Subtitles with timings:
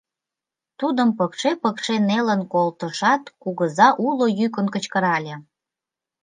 [0.79, 5.35] Тудым пыкше-пыкше нелын колтышат, кугыза уло йӱкын кычкырале: